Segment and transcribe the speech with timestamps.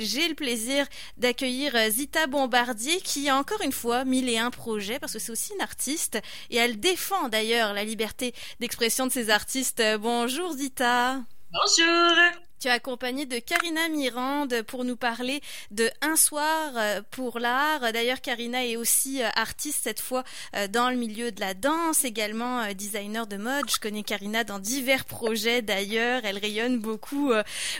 [0.00, 4.50] J'ai le plaisir d'accueillir euh, Zita Bombardier qui a encore une fois mille et un
[4.50, 6.18] projets parce que c'est aussi une artiste
[6.50, 9.82] et elle défend d'ailleurs la liberté d'expression de ses artistes.
[10.00, 11.20] Bonjour Zita.
[11.52, 12.45] Bonjour.
[12.58, 17.92] Tu es accompagnée de Karina Mirande pour nous parler de Un soir euh, pour l'art.
[17.92, 20.24] D'ailleurs, Karina est aussi euh, artiste cette fois
[20.54, 23.70] euh, dans le milieu de la danse, également designer de mode.
[23.70, 26.22] Je connais Karina dans divers projets d'ailleurs.
[26.24, 27.30] Elle rayonne beaucoup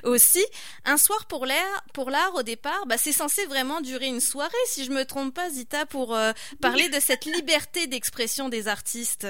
[0.02, 0.44] aussi.
[0.84, 4.52] Un soir pour l'art, pour l'art au départ, bah, c'est censé vraiment durer une soirée,
[4.66, 6.16] si je me trompe pas, Zita, pour
[6.60, 9.26] parler de cette liberté d'expression des artistes.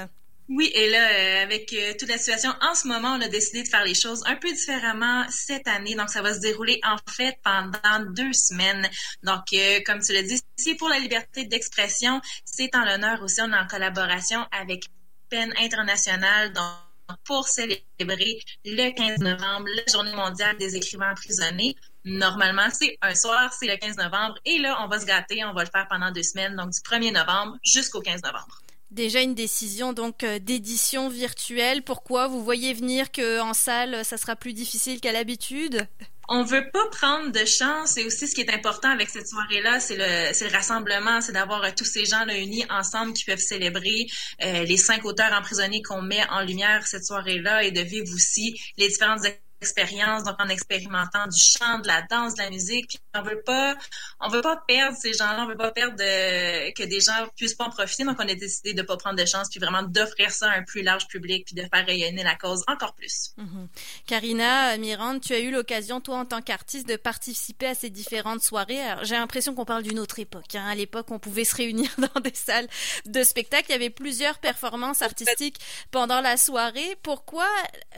[0.48, 3.64] Oui, et là, euh, avec euh, toute la situation en ce moment, on a décidé
[3.64, 5.96] de faire les choses un peu différemment cette année.
[5.96, 8.88] Donc, ça va se dérouler en fait pendant deux semaines.
[9.24, 12.20] Donc, euh, comme tu l'as dit, c'est pour la liberté d'expression.
[12.44, 14.84] C'est en l'honneur aussi, on est en collaboration avec
[15.30, 16.52] PEN International.
[16.52, 21.74] Donc, pour célébrer le 15 novembre, la journée mondiale des écrivains emprisonnés.
[22.04, 24.36] Normalement, c'est un soir, c'est le 15 novembre.
[24.44, 26.78] Et là, on va se gâter, on va le faire pendant deux semaines, donc du
[26.78, 28.62] 1er novembre jusqu'au 15 novembre.
[28.90, 31.82] Déjà une décision donc euh, d'édition virtuelle.
[31.82, 35.86] Pourquoi vous voyez venir que en salle ça sera plus difficile qu'à l'habitude?
[36.28, 39.78] On veut pas prendre de chance et aussi ce qui est important avec cette soirée-là,
[39.78, 44.06] c'est le, le rassemblement, c'est d'avoir euh, tous ces gens unis ensemble qui peuvent célébrer
[44.42, 48.58] euh, les cinq auteurs emprisonnés qu'on met en lumière cette soirée-là et de vivre aussi
[48.76, 49.24] les différentes
[49.66, 52.98] expérience, donc en expérimentant du chant, de la danse, de la musique.
[53.14, 53.76] on veut pas,
[54.20, 57.54] on veut pas perdre ces gens-là, on veut pas perdre de, que des gens puissent
[57.54, 58.04] pas en profiter.
[58.04, 60.62] Donc on a décidé de pas prendre de chance, puis vraiment d'offrir ça à un
[60.62, 63.32] plus large public, puis de faire rayonner la cause encore plus.
[63.38, 63.66] Mm-hmm.
[64.06, 67.90] Karina euh, Mirande, tu as eu l'occasion, toi en tant qu'artiste, de participer à ces
[67.90, 68.80] différentes soirées.
[69.02, 70.54] J'ai l'impression qu'on parle d'une autre époque.
[70.54, 70.66] Hein.
[70.66, 72.68] À l'époque, on pouvait se réunir dans des salles
[73.06, 73.66] de spectacle.
[73.70, 75.58] Il y avait plusieurs performances artistiques
[75.90, 76.96] pendant la soirée.
[77.02, 77.48] Pourquoi,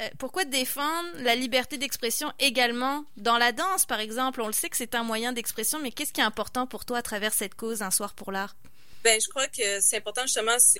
[0.00, 4.40] euh, pourquoi défendre la liberté liberté d'expression également dans la danse, par exemple.
[4.40, 6.98] On le sait que c'est un moyen d'expression, mais qu'est-ce qui est important pour toi
[6.98, 8.54] à travers cette cause, Un soir pour l'art?
[9.02, 10.78] Ben, je crois que c'est important justement, c'est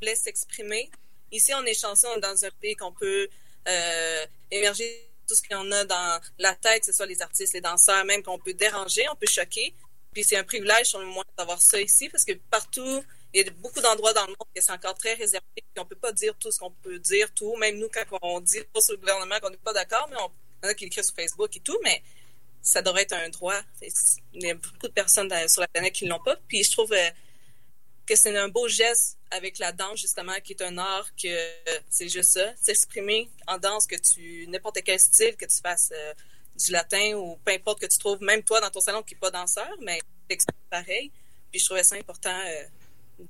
[0.00, 0.90] laisse s'exprimer.
[1.32, 3.28] Ici, on est chanceux dans un pays qu'on peut
[3.66, 7.60] euh, émerger tout ce qu'on a dans la tête, que ce soit les artistes, les
[7.60, 9.74] danseurs, même qu'on peut déranger, on peut choquer.
[10.12, 13.48] Puis c'est un privilège, sur le moins, d'avoir ça ici, parce que partout, il y
[13.48, 15.46] a beaucoup d'endroits dans le monde que c'est encore très réservé.
[15.54, 17.56] Puis on peut pas dire tout ce qu'on peut dire, tout.
[17.56, 20.30] Même nous, quand on dit sur le gouvernement qu'on n'est pas d'accord, mais on,
[20.62, 22.02] il y en a qui l'écrivent sur Facebook et tout, mais
[22.60, 23.60] ça devrait être un droit.
[24.32, 26.36] Il y a beaucoup de personnes sur la planète qui ne l'ont pas.
[26.46, 27.10] Puis je trouve euh,
[28.06, 31.50] que c'est un beau geste avec la danse, justement, qui est un art que
[31.88, 32.54] c'est juste ça.
[32.60, 36.14] S'exprimer en danse, que tu, n'importe quel style, que tu fasses euh,
[36.56, 39.20] du latin ou peu importe que tu trouves, même toi dans ton salon qui n'est
[39.20, 39.98] pas danseur, mais
[40.28, 41.10] c'est pareil.
[41.50, 42.38] Puis je trouvais ça important.
[42.46, 42.64] Euh,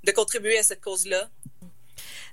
[0.04, 1.28] de contribuer à cette cause-là.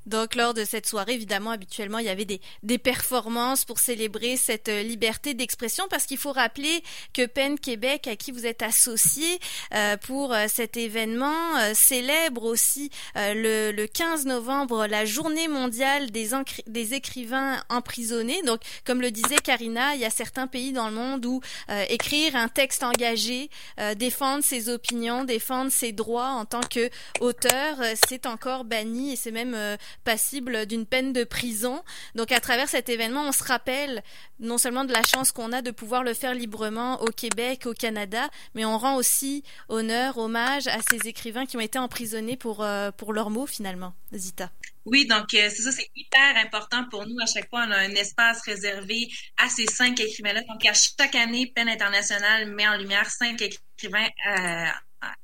[0.05, 4.37] Donc, lors de cette soirée, évidemment, habituellement, il y avait des, des performances pour célébrer
[4.37, 6.83] cette euh, liberté d'expression parce qu'il faut rappeler
[7.13, 9.39] que PEN Québec, à qui vous êtes associé
[9.73, 11.35] euh, pour euh, cet événement,
[11.73, 16.29] célèbre aussi le, le, 15 novembre la journée mondiale des,
[16.67, 18.41] des écrivains emprisonnés.
[18.43, 21.41] Donc, comme le disait Karina, il y a certains pays dans le monde où
[21.89, 23.49] écrire un texte engagé,
[23.95, 27.77] défendre ses opinions, défendre ses droits en tant qu'auteur,
[28.07, 29.55] c'est encore banni et c'est même
[30.03, 31.83] passible d'une peine de prison.
[32.15, 34.03] Donc à travers cet événement, on se rappelle
[34.39, 37.73] non seulement de la chance qu'on a de pouvoir le faire librement au Québec, au
[37.73, 42.63] Canada, mais on rend aussi honneur, hommage à ces écrivains qui ont été emprisonnés pour,
[42.63, 43.93] euh, pour leurs mots finalement.
[44.13, 44.51] Zita.
[44.91, 47.15] Oui, donc euh, c'est ça, c'est hyper important pour nous.
[47.21, 49.07] À chaque fois, on a un espace réservé
[49.37, 50.41] à ces cinq écrivains-là.
[50.49, 54.65] Donc à chaque année, Peine internationale met en lumière cinq écrivains euh,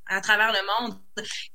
[0.06, 1.00] à travers le monde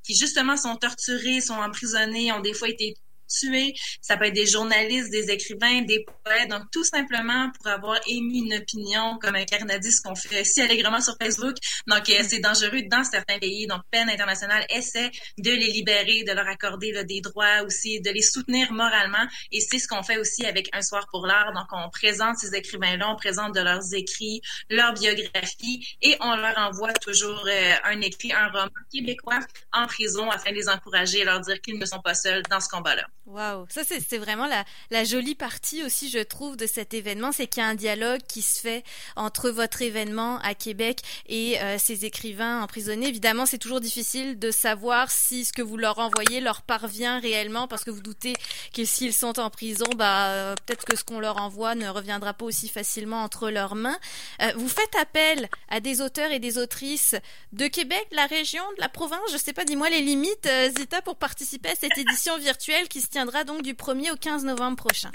[0.04, 2.96] qui justement sont torturés, sont emprisonnés, ont des fois été
[3.40, 3.74] tués.
[4.02, 6.50] Ça peut être des journalistes, des écrivains, des poètes.
[6.50, 11.02] Donc, tout simplement pour avoir émis une opinion, comme un ce qu'on fait si allègrement
[11.02, 11.56] sur Facebook.
[11.88, 13.68] Donc, euh, c'est dangereux dans certains pays.
[13.68, 18.22] Donc, Peine internationale essaie de les libérer, de leur accorder des droits aussi, de les
[18.22, 19.26] soutenir moralement.
[19.52, 21.54] Et c'est ce qu'on fait aussi avec Un soir pour l'art.
[21.54, 26.58] Donc, on présente ces écrivains-là, on présente de leurs écrits, leur biographie et on leur
[26.58, 29.40] envoie toujours euh, un écrit, un roman québécois
[29.74, 32.60] en prison afin de les encourager et leur dire qu'ils ne sont pas seuls dans
[32.60, 33.08] ce combat-là.
[33.28, 37.46] Waouh, ça c'est vraiment la, la, jolie partie aussi, je trouve, de cet événement, c'est
[37.46, 38.84] qu'il y a un dialogue qui se fait
[39.16, 43.08] entre votre événement à Québec et euh, ces écrivains emprisonnés.
[43.08, 47.68] Évidemment, c'est toujours difficile de savoir si ce que vous leur envoyez leur parvient réellement,
[47.68, 48.34] parce que vous doutez
[48.72, 52.34] que s'ils sont en prison, bah euh, peut-être que ce qu'on leur envoie ne reviendra
[52.34, 53.98] pas aussi facilement entre leurs mains.
[54.42, 57.16] Euh, vous faites appel à des auteurs et des autrices
[57.54, 61.02] de Québec, de la région, de la province, je sais pas, dis-moi les limites, Zita,
[61.02, 64.78] pour participer à cette édition virtuelle qui se tient donc du 1er au 15 novembre
[64.78, 65.12] prochain.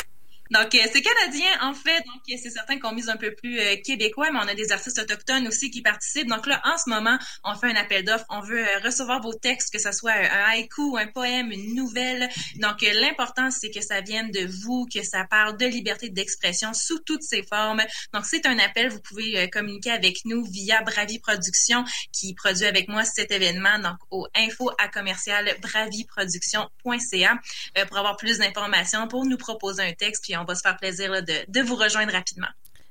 [0.51, 2.03] Donc, euh, c'est canadien, en fait.
[2.07, 4.99] Donc, c'est certain qu'on mise un peu plus euh, québécois, mais on a des artistes
[4.99, 6.29] autochtones aussi qui participent.
[6.29, 8.25] Donc là, en ce moment, on fait un appel d'offres.
[8.29, 12.29] On veut euh, recevoir vos textes, que ce soit un haïku, un poème, une nouvelle.
[12.57, 16.99] Donc, l'important, c'est que ça vienne de vous, que ça parle de liberté d'expression sous
[17.01, 17.83] toutes ses formes.
[18.13, 18.91] Donc, c'est un appel.
[18.91, 23.79] Vous pouvez communiquer avec nous via Bravi Productions, qui produit avec moi cet événement.
[23.79, 27.39] Donc, au info à commercial braviproduction.ca
[27.89, 31.11] pour avoir plus d'informations, pour nous proposer un texte, puis on va se faire plaisir
[31.23, 32.49] de, vous rejoindre rapidement.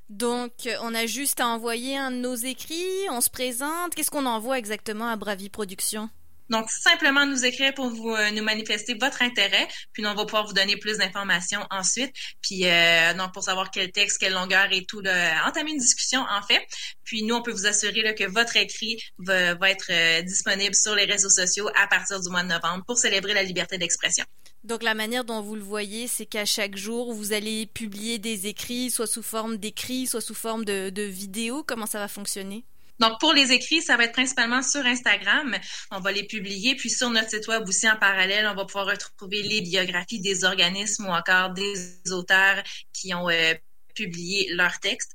[0.09, 0.51] Donc,
[0.81, 3.95] on a juste à envoyer un de nos écrits, on se présente.
[3.95, 6.09] Qu'est-ce qu'on envoie exactement à Bravi Productions?
[6.49, 10.25] Donc, simplement nous écrire pour vous euh, nous manifester votre intérêt, puis nous, on va
[10.25, 12.13] pouvoir vous donner plus d'informations ensuite.
[12.41, 16.21] Puis, euh, donc, pour savoir quel texte, quelle longueur et tout, là, entamer une discussion,
[16.21, 16.63] en fait.
[17.03, 20.75] Puis, nous, on peut vous assurer là, que votre écrit va, va être euh, disponible
[20.75, 24.25] sur les réseaux sociaux à partir du mois de novembre pour célébrer la liberté d'expression.
[24.65, 28.47] Donc la manière dont vous le voyez, c'est qu'à chaque jour, vous allez publier des
[28.47, 31.63] écrits, soit sous forme d'écrits, soit sous forme de, vidéos.
[31.63, 32.65] Comment ça va fonctionner?
[32.97, 35.55] Donc, pour les écrits, ça va être principalement sur Instagram.
[35.91, 36.75] On va les publier.
[36.75, 40.45] Puis sur notre site web aussi, en parallèle, on va pouvoir retrouver les biographies des
[40.45, 42.63] organismes ou encore des auteurs
[42.93, 43.53] qui ont euh,
[43.93, 45.11] publié leurs textes.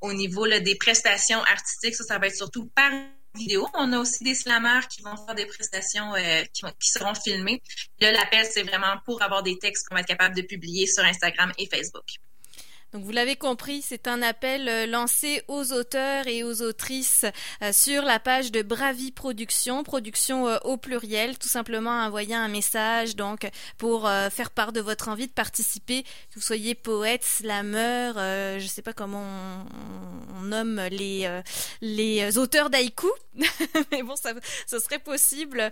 [0.00, 2.90] Au niveau des prestations artistiques, ça, ça va être surtout par
[3.74, 7.62] On a aussi des slammers qui vont faire des prestations euh, qui, qui, seront filmées.
[8.00, 11.04] Là, l'appel, c'est vraiment pour avoir des textes qu'on va être capable de publier sur
[11.04, 12.06] Instagram et Facebook.
[12.92, 17.24] Donc vous l'avez compris, c'est un appel euh, lancé aux auteurs et aux autrices
[17.62, 22.48] euh, sur la page de Bravi Productions, production euh, au pluriel, tout simplement envoyer un
[22.48, 23.48] message donc
[23.78, 28.12] pour faire part de votre envie de participer, que vous soyez poète, slammer,
[28.58, 29.24] je ne sais pas comment
[30.36, 31.40] on, nomme les
[31.80, 33.08] les auteurs d'haïku,
[33.92, 34.32] mais bon ça,
[34.66, 35.70] serait possible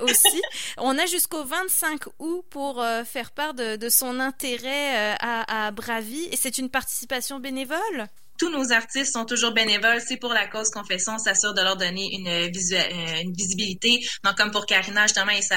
[0.00, 0.42] aussi.
[0.78, 6.58] On a jusqu'au 25 août pour faire part de, son intérêt à, à Bravi c'est
[6.58, 8.08] une participation bénévole?
[8.40, 10.00] Tous nos artistes sont toujours bénévoles.
[10.00, 11.14] C'est pour la cause fait ça.
[11.14, 14.00] On s'assure de leur donner une, euh, une visibilité.
[14.24, 15.56] Donc, comme pour Karina, justement, ça,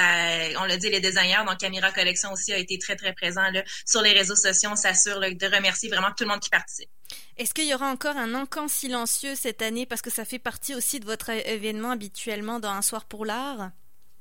[0.60, 3.40] on l'a dit, les designers, donc Camira Collection aussi a été très, très présent
[3.86, 4.68] sur les réseaux sociaux.
[4.70, 6.90] On s'assure de remercier vraiment tout le monde qui participe.
[7.38, 9.86] Est-ce qu'il y aura encore un encan silencieux cette année?
[9.86, 13.70] Parce que ça fait partie aussi de votre événement habituellement dans Un soir pour l'art?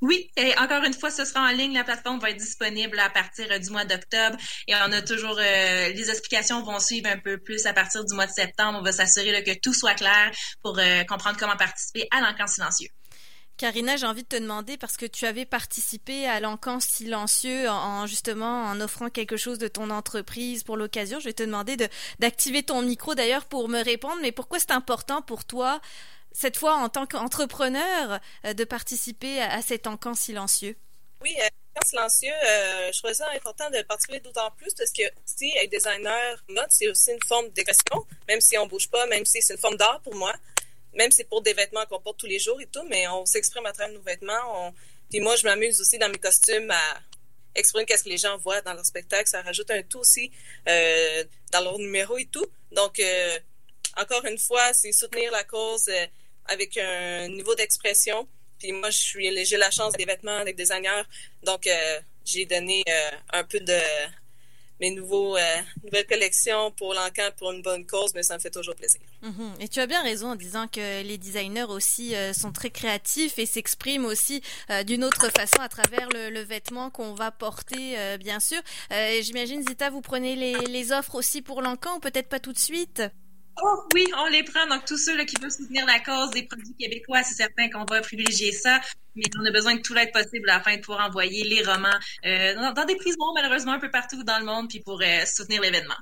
[0.03, 1.73] Oui, et encore une fois, ce sera en ligne.
[1.73, 4.35] La plateforme va être disponible à partir euh, du mois d'octobre
[4.67, 8.13] et on a toujours euh, les explications vont suivre un peu plus à partir du
[8.13, 8.79] mois de septembre.
[8.79, 10.29] On va s'assurer que tout soit clair
[10.61, 12.89] pour euh, comprendre comment participer à l'encan silencieux.
[13.57, 18.07] Karina, j'ai envie de te demander parce que tu avais participé à l'encan silencieux en,
[18.07, 21.19] justement en offrant quelque chose de ton entreprise pour l'occasion.
[21.19, 21.77] Je vais te demander
[22.19, 24.17] d'activer ton micro d'ailleurs pour me répondre.
[24.21, 25.79] Mais pourquoi c'est important pour toi
[26.33, 30.75] cette fois en tant qu'entrepreneur, euh, de participer à, cet encan silencieux?
[31.21, 35.03] Oui, euh, encan silencieux, euh, je trouvais ça important de participer d'autant plus parce que
[35.25, 39.25] si être designer mode, c'est aussi une forme d'expression, même si on bouge pas, même
[39.25, 40.33] si c'est une forme d'art pour moi,
[40.95, 43.25] même si c'est pour des vêtements qu'on porte tous les jours et tout, mais on
[43.25, 44.73] s'exprime à travers nos vêtements.
[45.09, 47.01] Puis moi, je m'amuse aussi dans mes costumes à
[47.55, 49.27] exprimer qu'est-ce que les gens voient dans leur spectacle.
[49.27, 50.31] Ça rajoute un tout aussi
[50.65, 52.45] dans leur numéro et tout.
[52.71, 53.01] Donc,
[53.97, 55.89] encore une fois, c'est soutenir la cause
[56.45, 58.27] avec un niveau d'expression.
[58.59, 61.03] Puis moi, je suis, j'ai la chance des vêtements avec des designers,
[61.43, 63.77] donc euh, j'ai donné euh, un peu de
[64.79, 68.49] mes nouveaux euh, nouvelles collections pour l'encan pour une bonne cause, mais ça me fait
[68.49, 69.01] toujours plaisir.
[69.23, 69.61] Mm-hmm.
[69.61, 73.45] Et tu as bien raison en disant que les designers aussi sont très créatifs et
[73.45, 74.41] s'expriment aussi
[74.85, 78.61] d'une autre façon à travers le, vêtement qu'on va porter, bien sûr.
[79.21, 82.59] J'imagine, Zita, vous prenez les, les offres aussi pour l'encan ou peut-être pas tout de
[82.59, 83.01] suite?
[83.61, 84.65] Oh oui, on les prend.
[84.67, 88.01] Donc, tous ceux qui veulent soutenir la cause des produits québécois, c'est certain qu'on va
[88.01, 88.79] privilégier ça.
[89.15, 92.73] Mais on a besoin de tout l'aide possible afin de pouvoir envoyer les romans euh,
[92.73, 95.93] dans, des prisons, malheureusement, un peu partout dans le monde, puis pour euh, soutenir l'événement.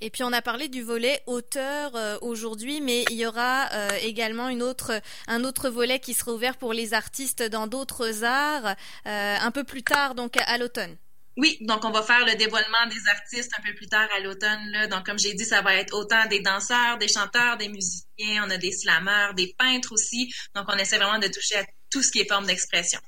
[0.00, 3.68] Et puis on a parlé du volet auteur euh, aujourd'hui, mais il y aura
[4.02, 8.74] également une autre, un autre volet qui sera ouvert pour les artistes dans d'autres arts
[9.04, 10.96] un peu plus tard, donc à l'automne.
[11.36, 14.88] Oui, donc on va faire le dévoilement des artistes un peu plus tard à l'automne.
[14.90, 18.50] Donc, comme j'ai dit, ça va être autant des danseurs, des chanteurs, des musiciens, on
[18.50, 20.32] a des slammeurs, des peintres aussi.
[20.54, 23.00] Donc, on essaie vraiment de toucher à tout ce qui est forme d'expression.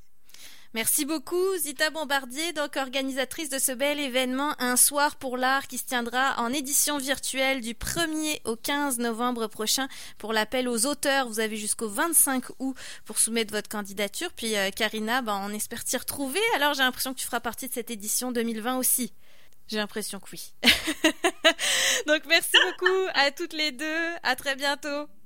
[0.74, 5.78] Merci beaucoup Zita Bombardier, donc organisatrice de ce bel événement Un soir pour l'art qui
[5.78, 11.26] se tiendra en édition virtuelle du 1er au 15 novembre prochain pour l'appel aux auteurs.
[11.26, 14.30] Vous avez jusqu'au 25 août pour soumettre votre candidature.
[14.34, 16.40] Puis euh, Karina, ben, on espère t'y retrouver.
[16.54, 19.14] Alors j'ai l'impression que tu feras partie de cette édition 2020 aussi.
[19.68, 20.52] J'ai l'impression que oui.
[22.06, 24.06] donc merci beaucoup à toutes les deux.
[24.22, 25.08] À très bientôt.